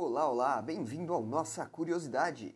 Olá, 0.00 0.28
olá, 0.30 0.62
bem-vindo 0.62 1.12
ao 1.12 1.26
Nossa 1.26 1.66
Curiosidade. 1.66 2.54